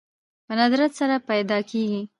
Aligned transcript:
په 0.45 0.53
ندرت 0.59 0.91
سره 0.99 1.15
پيدا 1.29 1.57
کېږي 1.69 2.01